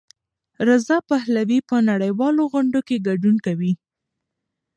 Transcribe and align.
رضا 0.67 0.97
پهلوي 1.09 1.59
په 1.69 1.75
نړیوالو 1.89 2.43
غونډو 2.51 2.79
کې 2.87 3.03
ګډون 3.07 3.35
کوي. 3.45 3.73